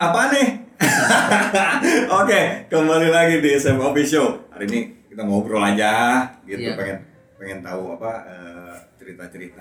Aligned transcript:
Apa 0.00 0.32
nih? 0.32 0.48
Oke, 2.20 2.40
kembali 2.66 3.08
lagi 3.08 3.36
di 3.38 3.52
SM 3.52 3.76
Office 3.78 4.10
Show. 4.10 4.48
Hari 4.48 4.64
ini 4.66 4.80
kita 5.06 5.22
ngobrol 5.22 5.60
aja, 5.60 6.24
gitu. 6.42 6.56
Iya. 6.62 6.74
Pengen 6.74 6.98
pengen 7.36 7.58
tahu 7.60 7.92
apa 7.94 8.12
eh, 8.24 8.74
cerita-cerita 8.96 9.60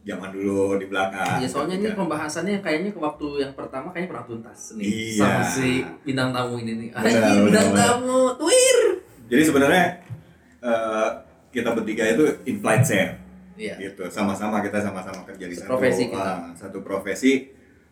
zaman 0.00 0.32
dulu 0.32 0.80
di 0.80 0.86
belakang. 0.86 1.40
Ya 1.40 1.44
soalnya 1.44 1.76
ini 1.76 1.86
Ketika- 1.86 1.98
pembahasannya 1.98 2.56
kayaknya 2.58 2.90
ke 2.90 3.00
waktu 3.02 3.26
yang 3.38 3.52
pertama 3.52 3.90
kayaknya 3.90 4.10
pernah 4.10 4.24
tuntas 4.24 4.60
nih 4.74 4.84
Iya. 4.86 5.16
sama 5.18 5.42
si 5.44 5.68
bintang 6.02 6.30
tamu 6.32 6.54
ini 6.56 6.72
nih. 6.78 6.88
Benar, 6.90 7.32
bintang 7.44 7.70
tamu, 7.74 8.20
twir. 8.34 8.78
Jadi 9.28 9.42
sebenarnya 9.44 9.84
eh, 10.62 11.08
kita 11.50 11.68
bertiga 11.72 12.04
itu 12.06 12.24
in 12.44 12.56
flight 12.58 12.80
share. 12.82 13.12
Iya. 13.56 13.72
gitu 13.78 14.04
sama-sama 14.06 14.60
kita 14.60 14.76
sama-sama 14.78 15.24
kerja 15.24 15.44
di 15.44 15.56
satu 15.56 15.68
Profesi 15.70 16.02
kita. 16.06 16.20
ah, 16.22 16.52
satu 16.52 16.78
profesi 16.80 17.32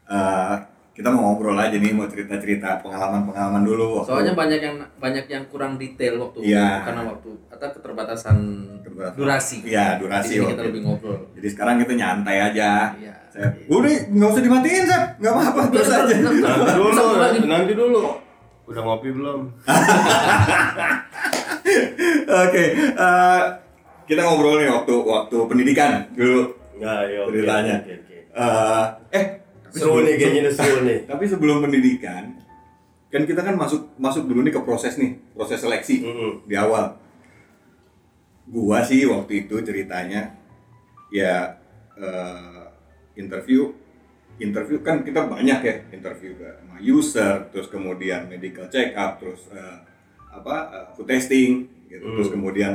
Eh, 0.05 0.57
kita 0.95 1.11
mau 1.11 1.23
ngobrol 1.29 1.59
aja 1.59 1.75
nih 1.75 1.91
mau 1.91 2.07
cerita-cerita 2.07 2.79
pengalaman-pengalaman 2.79 3.62
dulu 3.62 3.98
waktu 3.98 4.09
Soalnya 4.09 4.33
banyak 4.33 4.61
yang 4.62 4.77
banyak 4.95 5.27
yang 5.27 5.43
kurang 5.51 5.75
detail 5.75 6.23
waktu 6.23 6.39
Iya. 6.47 6.87
karena 6.87 7.02
waktu 7.05 7.30
atau 7.48 7.69
keterbatasan 7.69 8.37
Keterbatasan. 8.79 9.19
durasi. 9.19 9.57
Iya, 9.66 9.99
durasi 9.99 10.23
Di 10.25 10.30
sini 10.30 10.41
waktu 10.41 10.55
kita 10.55 10.65
lebih 10.65 10.80
ngobrol. 10.87 11.19
jadi 11.35 11.49
sekarang 11.51 11.75
kita 11.83 11.93
nyantai 11.95 12.37
aja 12.45 12.71
Iya. 12.95 13.15
Sep. 13.27 13.66
udah 13.66 13.91
nggak 14.09 14.29
usah 14.30 14.43
dimatiin 14.43 14.85
Sep 14.87 15.05
nggak 15.19 15.33
apa-apa 15.35 15.61
terus 15.69 15.91
aja 15.91 16.15
Nanti 16.15 16.71
dulu, 16.73 17.02
nanti 17.45 17.73
dulu. 17.74 18.02
Udah 18.65 18.80
ngopi 18.80 19.09
belum? 19.11 19.41
oke 22.24 22.65
eh, 22.95 23.41
kita 24.05 24.21
ngobrol 24.23 24.57
nih 24.57 24.71
waktu 24.71 24.95
waktu 24.95 25.37
pendidikan 25.45 25.91
dulu 26.13 26.55
Enggak, 26.74 27.01
ya 27.07 27.21
ceritanya 27.29 27.77
oke, 27.80 27.95
oke. 27.95 28.16
Eh, 28.35 28.85
eh 29.13 29.24
tapi 29.27 29.44
Seru 29.74 29.98
nih 30.01 30.14
kayaknya 30.14 30.51
seru 30.51 30.78
nih. 30.83 30.98
tapi 31.05 31.24
sebelum 31.24 31.59
pendidikan 31.60 32.38
kan 33.09 33.23
kita 33.23 33.40
kan 33.40 33.54
masuk 33.54 33.95
masuk 33.96 34.24
dulu 34.24 34.43
nih 34.43 34.51
ke 34.51 34.60
proses 34.60 34.95
nih 34.96 35.15
proses 35.30 35.59
seleksi 35.59 36.02
Mm-mm. 36.02 36.32
di 36.45 36.54
awal 36.54 36.95
gua 38.45 38.80
sih 38.80 39.02
waktu 39.04 39.46
itu 39.46 39.57
ceritanya 39.60 40.34
ya 41.09 41.57
eh, 41.95 42.65
interview 43.15 43.71
interview 44.37 44.79
kan 44.80 45.01
kita 45.01 45.24
banyak 45.24 45.59
ya 45.60 45.74
interview 45.90 46.34
ke 46.34 46.49
sama 46.59 46.77
user 46.80 47.46
terus 47.49 47.71
kemudian 47.71 48.27
medical 48.27 48.66
check 48.66 48.93
up 48.95 49.16
terus 49.16 49.46
eh, 49.51 49.79
apa 50.29 50.56
eh, 50.71 50.87
food 50.93 51.06
testing 51.06 51.66
gitu 51.87 52.02
Hmm. 52.02 52.18
terus 52.18 52.30
kemudian 52.30 52.73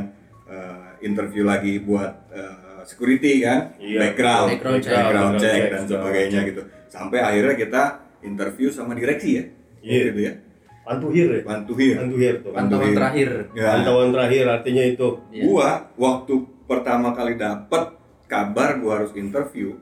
eh, 0.50 1.05
interview 1.05 1.45
lagi 1.45 1.80
buat 1.80 2.11
eh, 2.33 2.81
security 2.83 3.45
kan 3.45 3.78
Iya, 3.78 3.97
background 4.09 4.47
background 4.58 4.81
check. 4.81 4.94
background 4.97 5.36
check 5.38 5.53
check, 5.55 5.72
dan 5.72 5.81
sebagainya 5.86 6.39
gitu 6.50 6.61
sampai 6.89 7.19
akhirnya 7.22 7.55
kita 7.55 7.83
interview 8.25 8.67
sama 8.67 8.97
direksi 8.97 9.30
ya 9.38 9.44
Iya. 9.80 10.02
gitu 10.11 10.22
ya 10.25 10.33
Pantuhir 10.80 11.27
ya? 11.30 11.42
Pantuhir 11.45 11.95
Pantuhir 12.02 12.33
tuh. 12.42 12.50
Pantauan 12.50 12.97
terakhir. 12.97 13.30
Ya. 13.53 13.77
Pantauan 13.77 14.09
terakhir 14.09 14.44
artinya 14.50 14.83
itu. 14.89 15.08
Iya. 15.30 15.44
Gua 15.45 15.70
waktu 15.94 16.33
pertama 16.66 17.14
kali 17.14 17.38
dapet 17.38 17.94
kabar 18.25 18.81
gua 18.81 18.97
harus 18.97 19.14
interview 19.14 19.77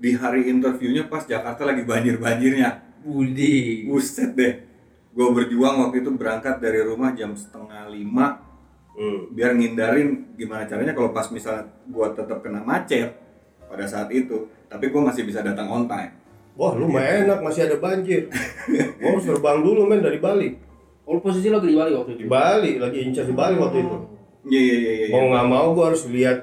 di 0.00 0.16
hari 0.16 0.48
interviewnya 0.48 1.12
pas 1.12 1.28
Jakarta 1.28 1.68
lagi 1.68 1.84
banjir-banjirnya. 1.84 2.72
Budi. 3.04 3.84
Buset 3.84 4.32
deh. 4.32 4.64
Gua 5.12 5.28
berjuang 5.28 5.76
waktu 5.84 6.00
itu 6.00 6.08
berangkat 6.16 6.56
dari 6.56 6.80
rumah 6.80 7.12
jam 7.12 7.36
setengah 7.36 7.92
lima 7.92 8.40
Hmm. 8.90 9.32
biar 9.32 9.54
ngindarin 9.56 10.34
gimana 10.36 10.66
caranya 10.68 10.92
kalau 10.92 11.14
pas 11.14 11.30
misalnya 11.30 11.64
gua 11.88 12.12
tetap 12.12 12.42
kena 12.44 12.60
macet 12.60 13.16
pada 13.70 13.86
saat 13.86 14.10
itu, 14.10 14.50
tapi 14.66 14.90
gua 14.90 15.08
masih 15.08 15.24
bisa 15.24 15.40
datang 15.40 15.70
on 15.70 15.86
time. 15.86 16.12
Wah, 16.58 16.74
lu 16.76 16.90
mah 16.90 17.00
enak 17.00 17.40
masih 17.40 17.70
ada 17.70 17.78
banjir. 17.80 18.28
Gua 19.00 19.16
harus 19.16 19.24
terbang 19.24 19.62
dulu 19.62 19.86
men 19.88 20.02
dari 20.02 20.18
Bali. 20.20 20.58
Oh, 21.06 21.16
posisi 21.22 21.48
lo 21.48 21.58
lagi 21.62 21.72
di 21.72 21.78
Bali 21.78 21.90
waktu 21.96 22.10
itu. 22.18 22.20
Di 22.22 22.28
Bali 22.28 22.72
lagi 22.76 22.98
incar 23.02 23.24
di 23.24 23.32
Bali 23.32 23.54
waktu 23.56 23.78
itu. 23.80 23.96
Iya 24.50 24.60
iya 24.60 24.76
iya 24.76 24.92
iya. 24.92 25.06
Mau 25.14 25.24
nggak 25.32 25.46
mau 25.48 25.66
gua 25.72 25.84
harus 25.94 26.04
lihat 26.10 26.38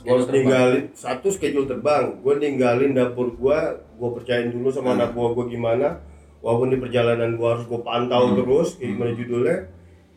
gua 0.00 0.12
harus 0.18 0.28
ninggalin 0.30 0.84
satu 0.94 1.28
schedule 1.28 1.66
terbang. 1.68 2.16
Gua 2.22 2.38
ninggalin 2.38 2.96
dapur 2.96 3.34
gua, 3.36 3.76
gua 4.00 4.08
percayain 4.16 4.48
dulu 4.54 4.70
sama 4.72 4.94
Hmm. 4.94 4.98
anak 5.02 5.10
gua 5.12 5.36
gua 5.36 5.44
gimana. 5.50 6.00
Walaupun 6.40 6.72
di 6.72 6.78
perjalanan 6.80 7.36
gua 7.36 7.58
harus 7.58 7.66
gua 7.68 7.82
pantau 7.84 8.32
Hmm. 8.32 8.36
terus 8.40 8.78
gimana 8.80 9.12
judulnya. 9.12 9.68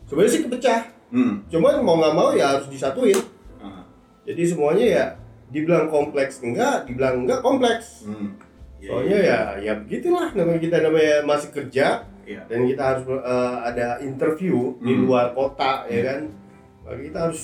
Sebenarnya 0.07 0.31
sih 0.31 0.41
kepecah. 0.47 0.81
Hmm. 1.07 1.44
Cuman 1.47 1.79
mau 1.81 1.95
nggak 1.97 2.16
mau 2.16 2.29
ya 2.35 2.57
harus 2.57 2.68
disatuin. 2.68 3.16
Ah. 3.57 3.84
Jadi 4.28 4.41
semuanya 4.44 4.85
ya 4.85 5.06
dibilang 5.47 5.88
kompleks 5.88 6.44
enggak, 6.44 6.84
dibilang 6.84 7.23
enggak 7.23 7.40
kompleks. 7.40 8.03
Hmm. 8.03 8.35
Iya, 8.78 8.90
Soalnya 8.94 9.19
ya 9.23 9.40
ya 9.57 9.73
begitulah 9.81 10.29
namanya 10.38 10.59
kita 10.62 10.78
namanya 10.85 11.16
masih 11.25 11.50
kerja 11.50 12.06
Iya. 12.28 12.44
dan 12.45 12.59
kita 12.68 12.84
harus 12.84 13.03
eh, 13.09 13.56
ada 13.66 13.88
interview 14.03 14.75
di 14.84 14.94
Hmm. 14.94 15.07
luar 15.07 15.31
kota 15.34 15.88
ya 15.88 16.01
kan. 16.13 16.22
Maka 16.85 16.97
kita 17.01 17.19
harus 17.31 17.44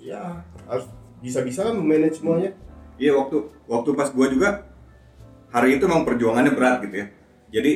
ya 0.00 0.40
harus 0.64 0.86
bisa-bisa 1.20 1.68
kan 1.68 1.74
memanage 1.76 2.22
semuanya. 2.22 2.54
Iya 2.96 3.12
waktu 3.12 3.44
waktu 3.66 3.90
pas 3.92 4.08
gua 4.08 4.30
juga 4.30 4.64
hari 5.50 5.76
itu 5.76 5.84
emang 5.84 6.06
perjuangannya 6.06 6.52
berat 6.54 6.80
gitu 6.86 6.96
ya. 6.96 7.06
Jadi 7.50 7.72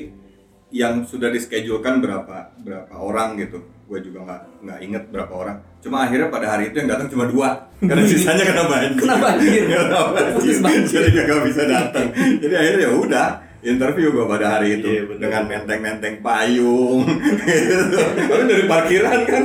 yang 0.74 1.06
sudah 1.06 1.30
dischedulkan 1.30 2.02
berapa 2.02 2.50
berapa 2.58 2.94
orang 2.98 3.38
gitu. 3.38 3.62
Gua 3.86 4.02
juga 4.02 4.26
nggak 4.26 4.42
nggak 4.66 4.78
inget 4.82 5.04
berapa 5.14 5.30
orang. 5.30 5.56
Cuma 5.78 6.02
akhirnya 6.02 6.32
pada 6.34 6.56
hari 6.56 6.74
itu 6.74 6.82
yang 6.82 6.90
datang 6.90 7.06
cuma 7.06 7.30
dua. 7.30 7.70
Karena 7.78 8.02
sisanya 8.10 8.42
kena 8.42 8.64
banjir. 8.66 8.98
Kena 8.98 9.16
banjir. 9.22 9.62
Kena 9.70 10.00
banjir. 10.10 10.34
Putus 10.34 10.58
banjir. 10.58 11.00
Jadi 11.06 11.18
nggak 11.22 11.42
bisa 11.46 11.62
datang. 11.64 12.06
Jadi 12.42 12.54
akhirnya 12.58 12.82
ya 12.82 12.90
udah 12.90 13.28
interview 13.64 14.12
gua 14.12 14.26
pada 14.28 14.58
hari 14.58 14.76
itu 14.76 14.88
Iya, 14.90 15.02
bener. 15.08 15.20
dengan 15.24 15.42
menteng-menteng 15.48 16.14
payung 16.20 17.00
gitu. 17.38 17.96
Tapi 18.28 18.44
dari 18.44 18.64
parkiran 18.66 19.18
kan 19.24 19.42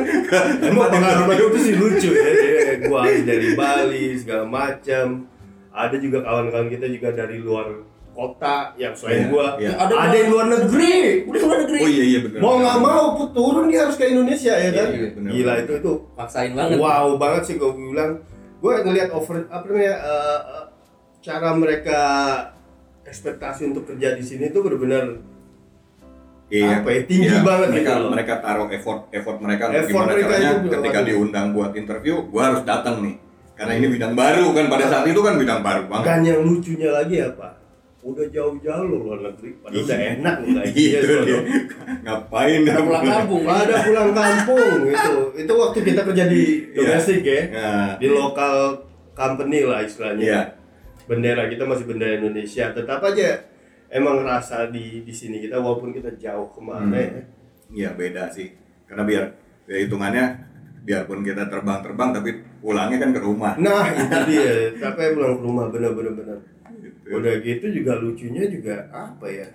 tempat 0.60 0.88
pengalaman 0.92 1.36
itu 1.38 1.60
sih 1.62 1.76
lucu 1.78 2.10
ya. 2.10 2.26
Habis 2.90 3.22
dari 3.24 3.48
Bali 3.54 4.18
segala 4.18 4.44
macam. 4.50 5.30
Ada 5.70 5.96
juga 6.02 6.26
kawan-kawan 6.26 6.68
kita 6.68 6.90
juga 6.90 7.14
dari 7.14 7.38
luar 7.40 7.70
kota 8.20 8.56
yang 8.76 8.92
selain 8.92 9.16
Iya, 9.16 9.32
gua 9.32 9.48
iya. 9.56 9.72
ada, 9.80 9.94
ada 9.96 10.16
yang 10.20 10.30
luar 10.30 10.48
negeri. 10.52 10.96
Udah 11.24 11.42
luar 11.42 11.58
negeri. 11.64 11.80
Oh 11.80 11.90
iya 11.90 12.04
iya 12.06 12.20
benar. 12.20 12.40
Mau 12.44 12.54
nggak 12.60 12.78
mau 12.78 13.04
put 13.16 13.30
turun 13.32 13.66
dia 13.66 13.80
harus 13.82 13.96
ke 13.96 14.06
Indonesia 14.06 14.52
ya 14.52 14.70
kan? 14.70 14.88
Iya, 14.92 15.00
iya, 15.00 15.10
bener. 15.16 15.30
Gila 15.32 15.54
itu 15.58 15.72
itu 15.80 15.94
Paksain 16.14 16.52
banget. 16.52 16.76
wow 16.78 17.08
banget 17.16 17.44
sih 17.48 17.56
gue 17.56 17.72
bilang. 17.72 18.12
Gue 18.60 18.74
ngelihat 18.78 19.10
over 19.10 19.48
apa 19.48 19.64
namanya 19.64 19.96
eh, 20.04 20.62
cara 21.20 21.50
mereka 21.56 22.02
ekspektasi 23.02 23.72
untuk 23.72 23.88
kerja 23.88 24.14
di 24.14 24.22
sini 24.22 24.52
tuh 24.52 24.62
benar-benar 24.62 25.06
Iya, 26.50 26.82
apa 26.82 26.90
ya, 26.90 27.02
tinggi 27.06 27.30
banget 27.46 27.68
mereka, 27.70 27.78
gitu 27.78 28.02
loh. 28.02 28.10
Mereka 28.10 28.34
taruh 28.42 28.68
effort 28.74 29.02
effort 29.14 29.38
mereka 29.38 29.70
Effort 29.70 29.86
gimana 29.86 30.10
mereka 30.10 30.28
caranya 30.28 30.50
itu, 30.50 30.68
ketika 30.74 30.98
aduh. 30.98 31.08
diundang 31.08 31.48
buat 31.54 31.72
interview, 31.78 32.16
gua 32.26 32.42
harus 32.50 32.62
datang 32.66 33.06
nih. 33.06 33.16
Karena 33.54 33.74
ini 33.78 33.86
bidang 33.86 34.14
baru 34.18 34.46
kan 34.58 34.66
pada 34.66 34.86
saat 34.90 35.06
itu 35.06 35.20
kan 35.22 35.38
bidang 35.38 35.62
baru 35.62 35.84
banget. 35.86 36.06
dan 36.10 36.20
yang 36.26 36.42
lucunya 36.42 36.90
lagi 36.90 37.16
apa? 37.22 37.59
Udah 38.00 38.24
jauh-jauh 38.32 38.86
loh 38.88 39.00
luar 39.04 39.20
negeri, 39.22 39.60
padahal 39.60 39.84
udah 39.84 40.00
enak 40.00 40.36
loh 40.40 40.50
kayak 40.56 40.72
Iya, 40.72 41.00
gitu. 41.04 41.16
dia. 41.28 41.40
Ngapain 42.00 42.60
dah 42.64 42.76
Pulang 42.80 43.04
kampung. 43.06 43.42
Pada 43.44 43.76
pulang 43.84 44.12
kampung 44.16 44.72
gitu. 44.88 45.14
Itu 45.36 45.52
waktu 45.54 45.80
kita 45.84 46.02
kerja 46.08 46.24
di 46.26 46.44
domestik 46.72 47.22
ya. 47.22 47.42
Nah, 47.52 47.90
Di 48.00 48.08
lokal 48.08 48.56
company 49.12 49.68
lah 49.68 49.84
istilahnya. 49.84 50.24
Iya. 50.24 50.42
Bendera 51.06 51.44
kita 51.46 51.68
masih 51.68 51.86
bendera 51.86 52.16
Indonesia. 52.18 52.72
Tetap 52.72 53.04
aja 53.04 53.28
emang 53.90 54.24
rasa 54.24 54.70
di 54.70 55.04
di 55.04 55.12
sini 55.12 55.42
kita 55.42 55.58
walaupun 55.58 55.92
kita 55.92 56.16
jauh 56.16 56.48
ke 56.48 56.62
mana 56.62 56.88
Hmm. 56.88 56.96
ya. 56.96 57.24
Iya 57.70 57.90
beda 57.94 58.32
sih. 58.32 58.48
Karena 58.88 59.04
biar 59.04 59.24
ya 59.68 59.76
hitungannya 59.78 60.26
biarpun 60.80 61.20
kita 61.20 61.46
terbang-terbang 61.46 62.10
tapi 62.16 62.30
pulangnya 62.58 62.98
kan 62.98 63.12
ke 63.12 63.20
rumah. 63.20 63.60
Nah 63.60 63.92
itu 63.92 64.18
dia. 64.26 64.72
Tapi 64.80 65.12
pulang 65.12 65.36
ke 65.36 65.44
rumah 65.44 65.66
bener-bener 65.68 66.16
bener. 66.16 66.40
Gitu. 66.92 67.06
Udah 67.12 67.34
gitu 67.40 67.66
juga 67.72 67.94
lucunya 67.96 68.44
juga 68.46 68.76
apa 68.90 69.26
ya? 69.26 69.48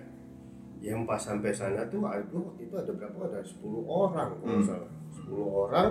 Yang 0.80 1.00
pas 1.04 1.18
sampai 1.18 1.50
sana 1.50 1.82
tuh 1.84 2.00
aku 2.00 2.36
waktu 2.44 2.62
itu 2.64 2.74
ada 2.74 2.92
berapa? 2.92 3.18
Ada 3.26 3.40
10 3.40 3.82
orang 3.82 4.30
kalau 4.36 4.54
Hmm. 4.54 4.62
salah. 4.62 4.90
10 5.10 5.42
orang 5.44 5.90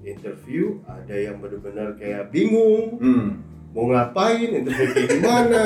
interview 0.00 0.80
ada 0.82 1.12
yang 1.12 1.36
bener-bener 1.38 1.92
kayak 1.94 2.28
bingung 2.30 2.96
Hmm. 2.96 3.28
mau 3.70 3.86
ngapain 3.86 4.50
interview 4.50 4.90
kayak 4.90 5.08
gimana 5.14 5.62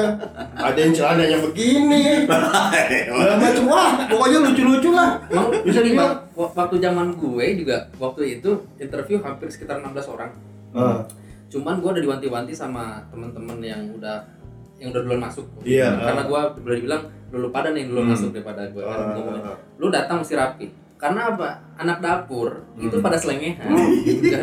ada 0.53 0.77
yang 0.77 0.93
celananya 0.93 1.39
begini 1.41 2.27
segala 3.07 3.35
macam 3.39 3.65
wah 3.65 3.91
pokoknya 4.05 4.39
lucu-lucu 4.43 4.91
lah 4.91 5.23
bisa 5.63 5.81
dibilang 5.81 6.19
waktu 6.35 6.77
zaman 6.79 7.15
gue 7.15 7.47
juga 7.57 7.89
waktu 7.97 8.37
itu 8.37 8.51
interview 8.77 9.17
hampir 9.19 9.49
sekitar 9.49 9.81
16 9.81 10.05
orang. 10.11 10.31
Ah, 10.73 11.01
Cuman 11.47 11.79
gue 11.79 11.87
udah 11.89 12.03
diwanti-wanti 12.03 12.51
sama 12.51 12.99
teman-teman 13.09 13.63
yang 13.63 13.87
udah 13.95 14.27
yang 14.85 14.93
udah 14.93 15.01
duluan 15.01 15.23
masuk. 15.23 15.47
Iya. 15.65 15.89
Karena 15.97 16.23
gue 16.23 16.41
boleh 16.61 16.77
dibilang 16.79 17.03
lu 17.33 17.49
pada 17.49 17.73
nih 17.73 17.81
yang 17.81 17.89
duluan 17.91 18.05
Hmm. 18.07 18.15
masuk 18.15 18.31
daripada 18.31 18.63
gue. 18.69 18.79
kan 18.79 18.93
Ah, 18.93 19.11
ngomongnya. 19.11 19.41
ah, 19.41 19.51
ah. 19.51 19.59
Lu 19.75 19.87
datang 19.89 20.17
mesti 20.21 20.35
rapi. 20.35 20.67
Karena 20.95 21.21
apa? 21.29 21.49
Anak 21.75 21.99
dapur 21.99 22.49
itu 22.77 22.93
Hmm. 22.93 23.03
pada 23.03 23.17
selengehan. 23.17 23.69
gitu 24.01 24.25
kan. 24.31 24.43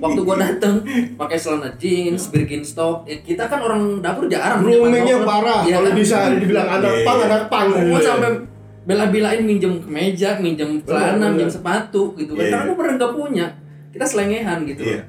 Waktu 0.00 0.20
gua 0.22 0.36
datang 0.38 0.74
pakai 1.14 1.36
celana 1.36 1.68
jeans, 1.76 2.22
Birkenstock, 2.28 3.04
ya 3.04 3.20
kita 3.20 3.44
kan 3.44 3.60
orang 3.60 4.00
dapur 4.00 4.24
jarang 4.26 4.64
groomingnya 4.64 5.22
parah 5.22 5.62
Iya 5.62 5.76
kalau 5.76 5.90
kan? 5.90 5.98
bisa 5.98 6.16
dibilang 6.32 6.68
anak 6.72 6.92
Iya, 6.92 7.04
pang 7.04 7.18
iya. 7.18 7.26
anak 7.26 7.42
pang 7.46 7.68
Gua 7.68 8.00
sampai 8.00 8.32
bela-belain 8.80 9.42
minjem 9.44 9.76
kemeja, 9.78 10.40
minjem 10.40 10.80
celana, 10.82 11.28
minjem 11.28 11.52
sepatu 11.52 12.16
gitu 12.16 12.32
kan. 12.32 12.42
Iya, 12.42 12.48
Karena 12.48 12.62
iya. 12.64 12.66
gue 12.66 12.76
pernah 12.76 12.94
nggak 12.96 13.12
punya. 13.12 13.46
Kita 13.90 14.04
selengehan 14.04 14.58
gitu. 14.64 14.82
Iya. 14.82 15.02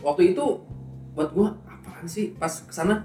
Waktu 0.00 0.32
itu 0.32 0.44
buat 1.12 1.28
gua 1.30 1.52
apaan 1.62 2.08
sih 2.08 2.32
pas 2.34 2.50
ke 2.50 2.72
sana 2.72 3.04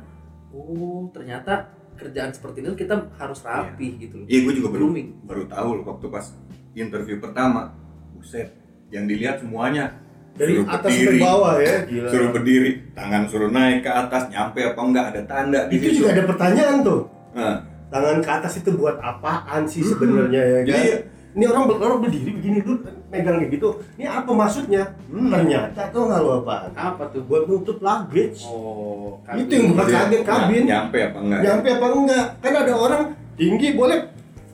oh 0.52 1.10
ternyata 1.12 1.72
kerjaan 1.98 2.30
seperti 2.30 2.62
ini 2.62 2.78
kita 2.78 2.94
harus 3.18 3.42
rapi 3.42 3.98
gitu 3.98 4.22
loh. 4.22 4.28
Iya, 4.30 4.40
gue 4.46 4.54
juga 4.54 4.70
baru 4.70 4.88
baru 5.26 5.44
tahu 5.50 5.70
loh 5.82 5.84
waktu 5.90 6.06
pas 6.08 6.26
interview 6.74 7.18
pertama. 7.18 7.74
Buset, 8.14 8.50
yang 8.90 9.06
dilihat 9.06 9.42
semuanya 9.42 9.94
dari 10.38 10.58
Suruh 10.58 10.70
atas 10.70 10.90
berdiri. 10.94 11.18
bawah 11.22 11.56
ya 11.58 11.76
gila 11.86 12.10
suruh 12.10 12.30
berdiri, 12.30 12.72
tangan 12.94 13.24
suruh 13.26 13.50
naik 13.50 13.82
ke 13.82 13.90
atas, 13.90 14.30
nyampe 14.30 14.62
apa 14.62 14.82
enggak 14.82 15.06
ada 15.14 15.22
tanda 15.26 15.60
di 15.66 15.78
itu 15.78 15.86
situ. 15.90 15.98
juga 16.02 16.10
ada 16.14 16.24
pertanyaan 16.30 16.78
tuh 16.86 17.02
Nah, 17.34 17.56
tangan 17.90 18.18
ke 18.22 18.30
atas 18.30 18.54
itu 18.58 18.70
buat 18.74 18.98
apaan 18.98 19.66
sih 19.66 19.82
Mm-mm. 19.82 19.92
sebenarnya 19.94 20.42
ya 20.42 20.60
kan? 20.62 20.70
Jadi, 20.70 20.90
ini 21.38 21.46
orang 21.46 21.70
ber- 21.70 21.78
orang 21.80 22.00
berdiri 22.02 22.32
begini 22.34 22.60
dulu 22.66 22.82
megang 23.08 23.38
kayak 23.38 23.52
gitu. 23.54 23.70
Ini 23.94 24.06
apa 24.10 24.32
maksudnya? 24.34 24.84
Hmm. 25.06 25.30
Ternyata 25.30 25.82
tuh 25.94 26.10
nggak 26.10 26.20
lo 26.20 26.32
apaan? 26.42 26.74
Apa 26.74 27.04
tuh? 27.14 27.22
Buat 27.30 27.46
nutup 27.46 27.78
luggage. 27.78 28.42
Oh, 28.44 29.22
Itu 29.38 29.52
yang 29.54 29.78
buat 29.78 29.86
kaget 29.86 30.22
kabin. 30.26 30.66
Nah, 30.66 30.70
nyampe 30.82 30.98
apa 31.00 31.18
enggak? 31.22 31.40
Nyampe 31.46 31.68
apa 31.70 31.86
enggak? 31.94 32.26
Kan 32.42 32.54
ada 32.58 32.74
orang 32.74 33.02
tinggi 33.38 33.78
boleh 33.78 34.00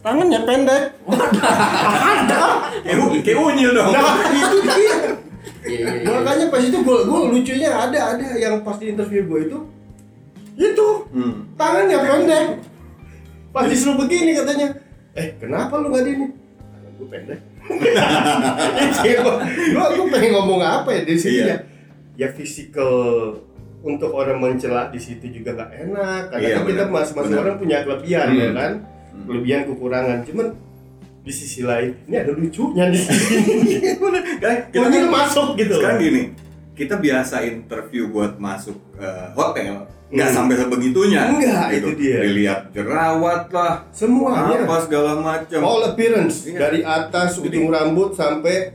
tangannya 0.04 0.40
pendek. 0.44 0.84
ada. 1.08 2.42
Kayak 3.24 3.40
unyil 3.40 3.72
dong. 3.72 3.90
Nah 3.90 4.04
itu 4.28 4.58
dia. 4.60 4.76
Iya, 4.76 4.96
iya, 5.64 5.92
iya. 6.04 6.10
Makanya 6.12 6.46
pas 6.52 6.60
itu 6.60 6.76
gue 6.76 6.98
gue 7.08 7.20
lucunya 7.32 7.72
ada 7.72 8.00
ada 8.12 8.26
yang 8.36 8.60
pas 8.68 8.76
di 8.76 8.92
interview 8.92 9.24
gue 9.24 9.40
itu 9.48 9.58
itu 10.54 10.88
Hmm. 11.16 11.48
tangannya 11.56 11.96
pendek. 11.96 12.46
Pas 13.56 13.72
disuruh 13.72 13.96
begini 13.96 14.36
katanya, 14.36 14.76
eh 15.14 15.40
kenapa 15.40 15.80
lu 15.80 15.88
nggak 15.88 16.04
di 16.04 16.12
ini? 16.12 16.28
Gue 16.94 17.08
pendek. 17.08 17.40
gue 19.04 19.86
gue 19.94 20.08
pengen 20.10 20.32
ngomong 20.34 20.62
apa 20.62 20.90
ya 20.92 21.02
di 21.04 21.16
sini 21.16 21.34
Iya. 21.40 21.46
ya? 21.46 21.58
Ya 22.14 22.28
physical 22.30 22.94
untuk 23.82 24.14
orang 24.14 24.38
mencela 24.38 24.88
di 24.88 24.98
situ 24.98 25.28
juga 25.32 25.54
nggak 25.54 25.72
enak. 25.84 26.22
Karena 26.30 26.46
Iya, 26.46 26.56
kan 26.56 26.64
kita 26.66 26.84
masing-masing 26.88 27.36
orang 27.36 27.56
punya 27.58 27.78
kelebihan 27.82 28.28
Hmm. 28.30 28.38
ya 28.38 28.50
kan, 28.52 28.72
Hmm. 29.12 29.26
kelebihan 29.26 29.62
kekurangan. 29.66 30.18
Cuman 30.24 30.48
di 31.24 31.32
sisi 31.32 31.62
lain 31.62 31.96
ini 32.04 32.16
ada 32.16 32.32
lucunya 32.32 32.86
di 32.88 33.00
sini. 33.00 33.80
Kita 34.72 34.84
kan- 34.84 35.08
masuk 35.08 35.56
gitu. 35.56 35.80
Sekarang 35.80 35.96
gini, 35.98 36.22
kita 36.74 36.98
biasa 36.98 37.42
interview 37.44 38.10
buat 38.10 38.36
masuk 38.36 38.74
eh, 38.96 39.28
hotel, 39.32 39.86
nggak 40.10 40.26
Hmm. 40.26 40.36
sampai 40.36 40.56
sebegitunya. 40.56 41.22
Enggak, 41.28 41.68
itu 41.72 41.90
dia. 41.96 42.18
Dilihat 42.22 42.60
jerawat 42.70 43.50
lah, 43.50 43.86
Semuanya. 43.90 44.64
apa 44.64 44.78
segala 44.80 45.12
macam. 45.16 45.60
All 45.60 45.84
appearance 45.88 46.46
Iya. 46.46 46.58
dari 46.60 46.80
atas 46.82 47.38
Jadi- 47.38 47.54
ujung 47.54 47.70
rambut 47.70 48.12
sampai 48.12 48.74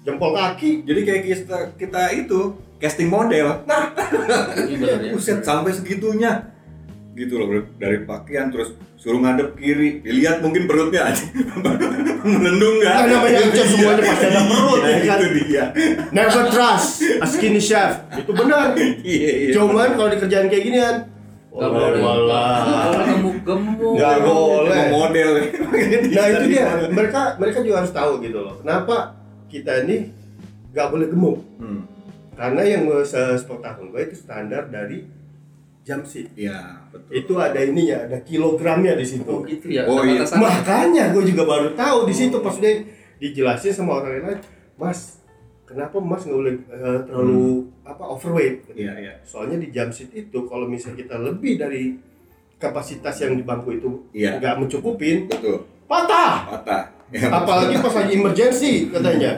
jempol 0.00 0.30
kaki. 0.32 0.82
Jadi 0.82 1.00
kayak 1.02 1.22
kita 1.24 1.58
kita 1.74 2.02
itu 2.12 2.40
casting 2.76 3.08
model. 3.08 3.66
Nah, 3.66 3.90
Iya, 4.70 4.76
benar 4.76 4.98
ya. 5.00 5.10
Buset 5.10 5.42
sampai 5.42 5.70
segitunya. 5.70 6.54
Gitu 7.18 7.34
loh 7.34 7.50
dari 7.74 8.06
pakaian 8.06 8.46
terus 8.46 8.78
suruh 8.94 9.18
ngadep 9.18 9.58
kiri, 9.58 9.98
dilihat 9.98 10.38
mungkin 10.38 10.70
perutnya 10.70 11.10
aja 11.10 11.26
menendung 12.38 12.78
nggak? 12.78 12.94
Nah, 12.94 13.06
namanya 13.10 13.40
chef 13.50 13.66
semuanya 13.70 14.02
pasti 14.06 14.26
ada 14.26 14.42
perut, 14.46 14.78
Nah, 14.78 14.90
ya 14.90 15.00
kan? 15.02 15.18
itu 15.18 15.28
dia. 15.42 15.64
never 16.10 16.44
trust 16.46 16.88
a 17.18 17.26
skinny 17.26 17.58
chef. 17.58 18.06
Itu 18.14 18.30
benar. 18.30 18.78
Iya 19.02 19.30
iya. 19.34 19.52
Cuman 19.54 19.98
kalau 19.98 20.10
dikerjain 20.10 20.46
kayak 20.46 20.64
ginian, 20.64 20.96
Gak 21.48 21.70
boleh. 21.74 21.98
Gemuk-gemuk. 23.18 23.94
Nggak 23.98 24.16
boleh. 24.22 24.82
Model. 24.94 25.30
Nah 26.14 26.26
itu 26.30 26.44
dia. 26.46 26.66
Mereka 26.86 27.20
mereka 27.42 27.58
juga 27.66 27.76
harus 27.82 27.90
tahu 27.90 28.22
gitu 28.22 28.38
loh. 28.38 28.54
Kenapa 28.62 29.18
kita 29.50 29.82
ini 29.82 30.14
nggak 30.70 30.86
boleh 30.86 31.06
gemuk? 31.10 31.38
Hmm. 31.58 31.82
Karena 32.38 32.62
yang 32.62 32.86
sepengetahuan 33.02 33.90
gue 33.90 34.02
itu 34.06 34.14
standar 34.14 34.70
dari 34.70 35.02
jam 35.88 36.04
shift. 36.04 36.28
Iya, 36.36 36.84
betul. 36.92 37.10
Itu 37.16 37.32
ada 37.40 37.56
ininya, 37.64 38.04
ada 38.04 38.20
kilogramnya 38.20 38.92
di 38.92 39.06
situ. 39.08 39.24
Oh 39.24 39.40
gitu 39.40 39.72
ya. 39.72 39.88
Oh, 39.88 40.04
iya. 40.04 40.20
Makanya 40.28 41.16
gue 41.16 41.24
juga 41.24 41.48
baru 41.48 41.72
tahu 41.72 42.04
di 42.04 42.12
situ 42.12 42.36
pas 42.44 42.52
dia 42.60 42.84
dijelasin 43.16 43.72
sama 43.72 44.04
orang 44.04 44.20
lain, 44.20 44.40
Mas, 44.76 45.24
kenapa 45.64 45.96
Mas 45.96 46.28
nggak 46.28 46.36
boleh 46.36 46.54
eh, 46.68 46.98
terlalu 47.08 47.72
apa 47.82 48.04
overweight? 48.04 48.68
Iya, 48.76 48.92
iya. 49.00 49.12
Soalnya 49.24 49.56
di 49.56 49.72
jam 49.72 49.88
sheet 49.88 50.12
itu 50.12 50.38
kalau 50.44 50.68
misalnya 50.68 51.08
kita 51.08 51.16
lebih 51.16 51.56
dari 51.56 51.96
kapasitas 52.60 53.16
yang 53.24 53.38
di 53.38 53.46
bangku 53.46 53.72
itu 53.72 53.88
Iya. 54.12 54.36
nggak 54.36 54.54
mencukupin, 54.60 55.24
Betul. 55.30 55.64
patah. 55.88 56.52
Patah. 56.52 56.84
Ya, 57.08 57.32
Apalagi 57.32 57.80
pas 57.80 57.94
lagi 57.96 58.20
emergency 58.20 58.92
katanya. 58.92 59.32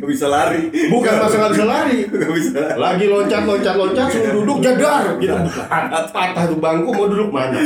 Gak 0.00 0.08
bisa 0.08 0.32
lari. 0.32 0.72
Bukan 0.88 1.12
masa 1.20 1.36
nggak 1.36 1.52
bisa 1.52 1.66
lari. 1.68 1.98
Gak 2.08 2.32
bisa 2.32 2.50
lari. 2.56 2.78
Lagi 2.80 3.04
loncat 3.06 3.42
loncat 3.44 3.74
loncat 3.76 4.08
suruh 4.08 4.32
duduk 4.40 4.58
jadar 4.64 5.20
gitu. 5.20 5.36
Patah 6.08 6.44
tuh 6.48 6.56
bangku 6.56 6.88
mau 6.88 7.06
duduk 7.06 7.28
mana? 7.28 7.60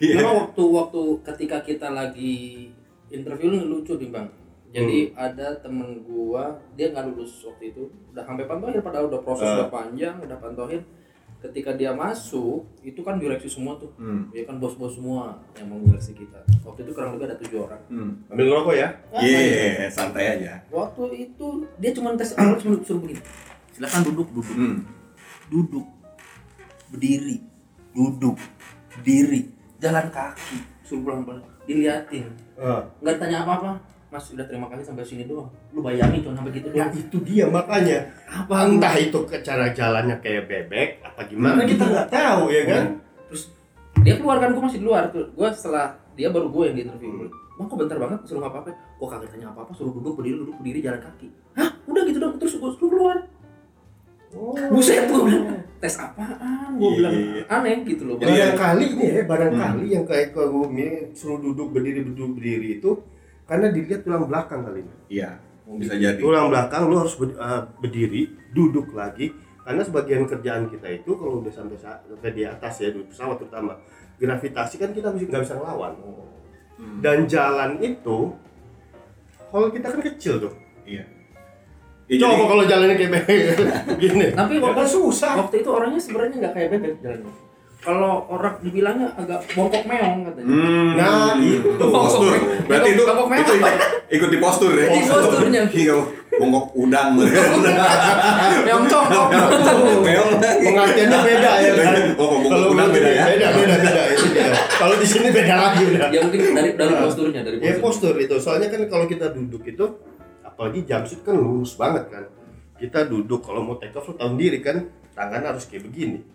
Iya. 0.00 0.24
Cuma 0.24 0.48
waktu 0.48 0.62
waktu 0.64 1.02
ketika 1.20 1.60
kita 1.60 1.92
lagi 1.92 2.72
interview 3.08 3.52
ini 3.52 3.68
lucu 3.68 4.00
nih 4.00 4.08
bang. 4.08 4.28
Jadi 4.74 4.98
Hmm. 5.06 5.20
ada 5.20 5.48
temen 5.60 6.02
gua 6.02 6.50
dia 6.72 6.90
nggak 6.90 7.04
lulus 7.06 7.44
waktu 7.44 7.70
itu 7.70 7.84
udah 8.10 8.24
sampai 8.24 8.42
pantohir 8.42 8.80
padahal 8.80 9.06
udah 9.06 9.20
proses 9.20 9.46
Ah. 9.46 9.54
udah 9.60 9.68
panjang 9.70 10.16
udah 10.18 10.38
pantohir. 10.40 10.80
Ketika 11.44 11.76
dia 11.76 11.92
masuk 11.92 12.64
itu 12.80 13.04
kan 13.04 13.20
direksi 13.20 13.52
semua 13.52 13.76
tuh. 13.76 13.92
Hmm. 14.00 14.32
Ya 14.32 14.48
kan 14.48 14.56
bos-bos 14.56 14.96
semua 14.96 15.36
yang 15.54 15.68
mau 15.68 15.76
menyeleksi 15.76 16.16
kita. 16.16 16.40
Waktu 16.64 16.88
itu 16.88 16.96
kurang 16.96 17.20
lebih 17.20 17.28
ada 17.28 17.36
tujuh 17.36 17.68
orang. 17.68 17.82
Hmm. 17.92 18.10
Ambil 18.32 18.44
ngerokok 18.48 18.74
ya. 18.74 18.88
Iya, 19.12 19.92
santai 19.92 20.40
aja. 20.40 20.64
Waktu 20.72 21.04
itu 21.28 21.46
dia 21.76 21.92
cuma 21.92 22.16
tes 22.16 22.32
awal 22.34 22.56
cuma 22.56 22.80
suruh 22.80 23.04
begini. 23.04 23.20
Silakan 23.76 24.00
duduk 24.08 24.28
duduk 24.32 24.56
Hmm. 24.56 24.78
duduk 25.52 25.84
berdiri 26.88 27.42
duduk 27.92 28.38
berdiri 28.90 29.50
jalan 29.76 30.06
kaki 30.08 30.58
suruh 30.86 31.02
pulang 31.02 31.20
pulang 31.22 31.42
diliatin 31.66 32.30
Ah. 32.54 32.86
nggak 33.02 33.18
tanya 33.18 33.42
apa 33.42 33.52
apa 33.58 33.70
mas 34.14 34.30
udah 34.30 34.46
terima 34.46 34.66
kasih 34.68 34.86
sampai 34.86 35.02
sini 35.02 35.26
doang 35.26 35.50
lu 35.68 35.80
bayangin 35.80 36.22
cuma 36.22 36.38
sampai 36.38 36.54
gitu 36.54 36.70
Ya 36.70 36.86
doang 36.86 36.94
itu 36.94 37.16
dia 37.20 37.44
makanya 37.48 37.98
apa 38.24 38.54
entah 38.64 38.94
itu 38.96 39.18
ke 39.24 39.36
cara 39.40 39.66
jalannya 39.68 40.16
kayak 40.18 40.46
bebek 40.46 41.02
apa 41.02 41.26
gimana 41.26 41.58
Hmm. 41.58 41.66
kita 41.66 41.82
nggak 41.84 42.08
tahu 42.08 42.42
ya 42.48 42.62
kan 42.64 42.84
terus 43.26 43.50
dia 44.00 44.14
keluar 44.14 44.38
kan 44.38 44.48
gue 44.48 44.62
masih 44.62 44.78
di 44.78 44.86
luar 44.86 45.10
tuh 45.10 45.26
gue 45.28 45.48
setelah 45.50 45.86
dia 46.14 46.28
baru 46.28 46.46
gue 46.46 46.62
yang 46.64 46.76
di 46.76 46.82
interview 46.84 47.26
Bang 47.54 47.66
kok 47.66 47.74
bentar 47.76 47.94
banget 47.96 48.18
suruh 48.24 48.42
apa 48.42 48.58
apa 48.60 48.70
gue 48.70 49.08
kagak 49.08 49.28
tanya 49.28 49.46
apa 49.48 49.62
apa 49.62 49.72
suruh 49.72 49.90
duduk 49.92 50.14
berdiri 50.14 50.36
duduk 50.40 50.54
berdiri 50.56 50.78
jalan 50.80 51.00
kaki 51.00 51.26
hah 51.52 51.70
udah 51.84 52.02
gitu 52.04 52.18
dong 52.20 52.34
terus 52.36 52.54
gue 52.54 52.70
suruh 52.72 52.86
keluar 52.88 53.18
buset 54.68 55.06
gue 55.06 55.20
bilang 55.20 55.46
tes 55.76 55.94
apaan 55.96 56.70
gue 56.72 56.82
Iya, 56.84 56.96
bilang 56.96 57.12
iya, 57.12 57.26
iya. 57.32 57.42
aneh 57.48 57.76
gitu 57.84 58.02
loh 58.04 58.14
ya- 58.16 58.26
barangkali 58.26 58.86
nih 58.92 59.08
ya 59.08 59.22
barangkali 59.24 59.84
yang 59.88 60.04
kayak 60.04 60.26
gue 60.30 60.46
ini 60.68 60.86
suruh 61.12 61.38
duduk 61.38 61.70
berdiri 61.70 62.02
duduk 62.04 62.34
berdiri 62.34 62.68
itu 62.76 62.90
karena 63.44 63.66
dilihat 63.68 64.02
tulang 64.02 64.24
belakang 64.24 64.60
kali 64.60 64.80
ini 64.80 64.94
Iya, 65.10 65.30
bisa 65.70 65.94
jadi. 65.94 66.16
tulang 66.16 66.48
belakang 66.48 66.86
lu 66.86 66.96
harus 66.96 67.12
eh, 67.16 67.62
berdiri 67.78 68.22
duduk 68.50 68.92
lagi 68.92 69.32
karena 69.60 69.80
sebagian 69.80 70.24
kerjaan 70.24 70.66
kita 70.66 70.88
itu 70.90 71.10
kalau 71.12 71.40
udah 71.40 71.48
sampai 71.50 71.74
saat 71.74 72.00
sampai 72.02 72.30
di 72.30 72.42
atas 72.42 72.74
ya 72.78 72.88
di 72.88 73.00
pesawat 73.02 73.36
terutama 73.36 73.72
gravitasi 74.14 74.74
kan 74.76 74.90
kita 74.90 75.08
mesti 75.08 75.26
nggak 75.26 75.42
bisa 75.42 75.54
ngelawan 75.54 75.92
Hmm. 76.74 76.98
dan 76.98 77.22
jalan 77.24 77.78
itu 77.78 78.34
kalau 79.46 79.70
kita 79.70 79.86
kan 79.88 80.02
kecil 80.02 80.34
tuh 80.38 80.50
Iya. 80.84 81.06
Ya, 82.04 82.14
coba 82.20 82.34
jadi- 82.34 82.48
kalau 82.50 82.64
jalannya 82.66 82.96
kayak 82.98 83.12
begini 83.88 84.26
Tapi 84.30 84.52
ya 84.52 84.60
waktu 84.60 84.76
kan 84.76 84.88
susah 84.90 85.32
waktu 85.38 85.54
itu 85.56 85.70
orangnya 85.70 85.96
sebenarnya 85.96 86.36
nggak 86.36 86.52
kayak 86.52 86.68
bebek 86.70 86.92
jalannya. 86.98 87.32
Kalau 87.84 88.24
orang 88.32 88.56
dibilangnya 88.64 89.12
agak 89.12 89.44
bongkok 89.52 89.84
meong 89.84 90.24
katanya. 90.24 90.48
Hmm. 90.48 90.88
Nah, 90.96 91.36
itu. 91.36 91.84
postur. 91.84 92.32
Berarti 92.64 92.88
itu 92.96 93.02
Bongkok 93.04 93.28
meong 93.28 93.44
itu 93.44 93.52
apa? 93.60 93.70
ikut 94.08 94.28
di 94.32 94.38
postur 94.40 94.72
ya. 94.72 94.86
Di 94.88 95.00
posturnya. 95.04 95.62
Iya, 95.84 95.96
bongkok 96.40 96.66
udang. 96.74 97.08
meong 98.66 98.84
congkok. 98.88 99.26
Meong. 100.00 100.30
pengertiannya 100.40 101.18
beda 101.22 101.52
ya 101.60 101.72
kan 101.76 101.94
Oh, 102.16 102.26
bongkok 102.40 102.50
kalau 102.50 102.66
udang 102.72 102.88
beda 102.88 103.10
ya. 103.12 103.24
beda 103.28 103.48
beda 103.52 103.74
beda 103.76 104.02
kalau 104.74 104.94
di 104.96 105.06
sini 105.06 105.28
beda 105.30 105.54
lagi 105.54 105.80
udah 105.86 106.08
ya 106.10 106.20
mungkin 106.24 106.40
dari 106.52 106.70
dari 106.74 106.94
posturnya 106.98 107.40
dari 107.44 107.56
ya 107.60 107.76
postur. 107.78 108.12
postur 108.12 108.14
itu 108.18 108.34
soalnya 108.40 108.68
kan 108.72 108.80
kalau 108.88 109.04
kita 109.04 109.30
duduk 109.30 109.62
itu 109.64 109.84
apalagi 110.42 110.82
jumpsuit 110.84 111.20
kan 111.22 111.34
lurus 111.36 111.76
banget 111.76 112.04
kan 112.10 112.24
kita 112.76 113.06
duduk 113.06 113.40
kalau 113.40 113.62
mau 113.62 113.76
take 113.78 113.94
off 113.94 114.08
lu 114.08 114.14
tahu 114.16 114.34
diri 114.34 114.58
kan 114.60 114.84
tangan 115.14 115.42
harus 115.46 115.64
kayak 115.66 115.86
begini 115.86 116.26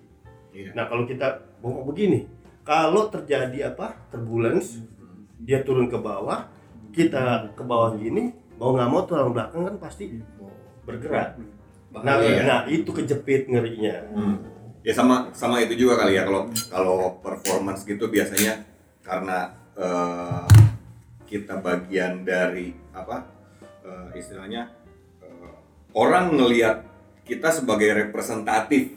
Iya. 0.49 0.73
nah 0.73 0.89
kalau 0.89 1.05
kita 1.05 1.45
bongkok 1.61 1.85
begini 1.93 2.25
kalau 2.65 3.09
terjadi 3.09 3.73
apa 3.73 3.97
turbulence 4.09 4.81
dia 5.41 5.61
turun 5.63 5.87
ke 5.87 5.97
bawah 5.97 6.45
kita 6.91 7.53
ke 7.53 7.63
bawah 7.63 7.95
gini 7.95 8.33
mau 8.59 8.75
nggak 8.75 8.89
mau 8.91 9.01
tulang 9.07 9.31
belakang 9.31 9.63
kan 9.65 9.75
pasti 9.79 10.19
bergerak 10.83 11.39
nah, 11.95 12.19
ya. 12.19 12.43
nah 12.43 12.59
itu 12.67 12.89
kejepit 12.91 13.47
ngerinya 13.47 13.95
Hmm. 14.13 14.37
Ya 14.79 14.95
sama 14.95 15.27
sama 15.35 15.59
itu 15.59 15.75
juga 15.75 15.99
kali 15.99 16.15
ya 16.15 16.23
kalau 16.23 16.47
kalau 16.71 16.99
performance 17.19 17.83
gitu 17.83 18.07
biasanya 18.07 18.63
karena 19.03 19.51
eh, 19.75 20.47
kita 21.27 21.59
bagian 21.59 22.23
dari 22.23 22.71
apa 22.95 23.27
eh, 23.83 24.15
istilahnya 24.15 24.71
eh, 25.19 25.51
orang 25.91 26.31
ngelihat 26.31 26.87
kita 27.27 27.51
sebagai 27.51 27.91
representatif 27.91 28.95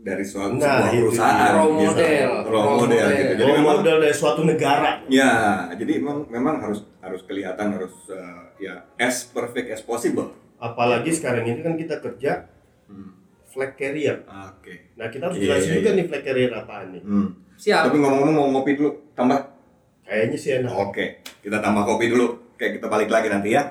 dari 0.00 0.22
suatu 0.22 0.54
Nah, 0.54 0.64
sebuah 0.80 0.88
itu 0.88 1.00
perusahaan. 1.04 1.52
Role 1.52 1.68
gitu. 1.68 1.80
model. 1.86 2.28
role 2.40 2.50
Role 2.50 2.66
model 2.74 2.80
model. 2.80 3.08
gitu 3.12 3.32
jadi 3.34 3.42
Role 3.44 3.58
memang 3.58 3.76
model 3.76 3.96
dari 3.98 4.14
suatu 4.14 4.40
negara 4.42 4.90
ya 5.06 5.32
jadi 5.72 5.92
memang 5.98 6.18
memang 6.26 6.54
harus 6.58 6.80
harus 6.98 7.20
kelihatan 7.22 7.66
harus 7.70 7.94
eh, 8.08 8.42
ya 8.60 8.74
as 8.96 9.24
perfect 9.26 9.68
as 9.68 9.80
possible 9.80 10.32
apalagi 10.56 11.10
sekarang 11.10 11.44
ini 11.44 11.60
kan 11.60 11.74
kita 11.74 11.98
kerja 11.98 12.48
Hmm. 12.84 13.14
flag 13.46 13.72
carrier 13.74 14.24
oke 14.24 14.74
nah 14.94 15.06
kita 15.06 15.22
harus 15.24 15.38
jelasin 15.38 15.68
iya, 15.68 15.76
juga 15.76 15.88
iya. 15.88 15.96
nih 15.96 16.06
flag 16.06 16.22
carrier 16.22 16.50
apaan 16.50 16.86
nih 16.90 17.02
Hmm. 17.02 17.28
Siap. 17.54 17.82
tapi 17.86 17.96
ngomong-ngomong 17.96 18.34
mau 18.34 18.48
ngopi 18.50 18.72
dulu 18.74 18.90
tambah 19.12 19.36
kayaknya 20.02 20.34
sih 20.34 20.50
enak 20.56 20.72
oke 20.72 21.04
kita 21.38 21.60
tambah 21.60 21.84
kopi 21.84 22.08
dulu 22.08 22.26
oke 22.50 22.66
kita 22.72 22.86
balik 22.86 23.06
lagi 23.06 23.28
nanti 23.28 23.52
ya 23.52 23.68